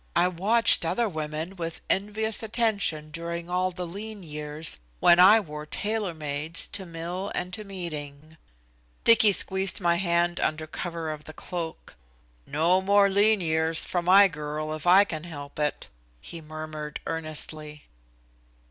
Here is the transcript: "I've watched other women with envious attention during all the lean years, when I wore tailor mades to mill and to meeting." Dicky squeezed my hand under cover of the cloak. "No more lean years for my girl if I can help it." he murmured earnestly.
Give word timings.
"I've 0.15 0.39
watched 0.39 0.83
other 0.83 1.07
women 1.07 1.55
with 1.57 1.79
envious 1.87 2.41
attention 2.41 3.11
during 3.11 3.51
all 3.51 3.69
the 3.69 3.85
lean 3.85 4.23
years, 4.23 4.79
when 4.99 5.19
I 5.19 5.39
wore 5.39 5.67
tailor 5.67 6.15
mades 6.15 6.67
to 6.69 6.87
mill 6.87 7.31
and 7.35 7.53
to 7.53 7.63
meeting." 7.63 8.37
Dicky 9.03 9.31
squeezed 9.31 9.79
my 9.79 9.97
hand 9.97 10.39
under 10.39 10.65
cover 10.65 11.11
of 11.11 11.25
the 11.25 11.33
cloak. 11.33 11.95
"No 12.47 12.81
more 12.81 13.09
lean 13.09 13.41
years 13.41 13.85
for 13.85 14.01
my 14.01 14.27
girl 14.27 14.73
if 14.73 14.87
I 14.87 15.03
can 15.03 15.23
help 15.25 15.59
it." 15.59 15.87
he 16.19 16.41
murmured 16.41 16.99
earnestly. 17.05 17.83